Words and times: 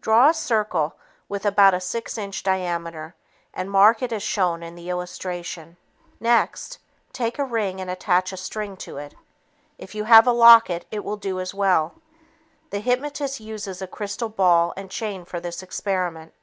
Draw 0.00 0.30
a 0.30 0.34
circle 0.34 0.96
with 1.28 1.46
about 1.46 1.74
a 1.74 1.80
six 1.80 2.18
inch 2.18 2.42
diameter 2.42 3.14
and 3.54 3.70
mark 3.70 4.02
it 4.02 4.12
as 4.12 4.20
shown 4.20 4.64
in 4.64 4.74
the 4.74 4.90
illustration. 4.90 5.76
Next, 6.18 6.80
take 7.12 7.38
a 7.38 7.44
ring 7.44 7.80
and 7.80 7.88
attach 7.88 8.32
a 8.32 8.36
string 8.36 8.76
to 8.78 8.96
it. 8.96 9.14
If 9.78 9.94
you 9.94 10.02
have 10.02 10.26
a 10.26 10.32
locket, 10.32 10.86
it 10.90 11.04
will 11.04 11.16
do 11.16 11.38
as 11.38 11.54
well. 11.54 11.94
The 12.70 12.80
hypnotist 12.80 13.38
uses 13.38 13.80
a 13.80 13.86
crystal 13.86 14.28
ball 14.28 14.74
and 14.76 14.90
chain 14.90 15.24
for 15.24 15.38
this 15.38 15.62
experiment. 15.62 16.34